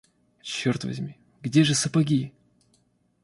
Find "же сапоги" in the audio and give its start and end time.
1.63-2.33